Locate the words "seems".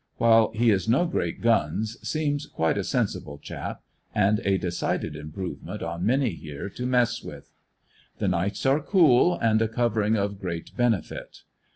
2.01-2.47